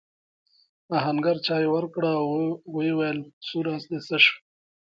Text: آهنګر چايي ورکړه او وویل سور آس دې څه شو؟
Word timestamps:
آهنګر 0.97 1.35
چايي 1.45 1.67
ورکړه 1.71 2.11
او 2.21 2.29
وویل 2.75 3.19
سور 3.47 3.65
آس 3.75 3.83
دې 3.89 3.99
څه 4.07 4.17
شو؟ 4.23 4.35